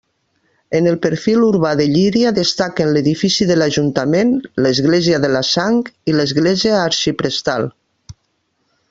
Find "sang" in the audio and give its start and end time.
5.53-5.79